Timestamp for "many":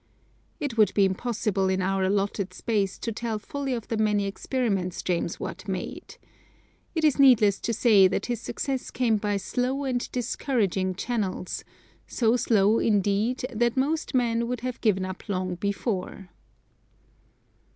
3.97-4.25